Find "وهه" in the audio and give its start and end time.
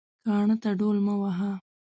1.21-1.51